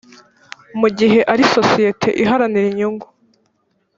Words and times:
mu 0.79 0.87
gihe 0.97 1.19
ari 1.31 1.41
isosiyete 1.47 2.09
iharanira 2.21 2.65
inyungu 2.71 3.07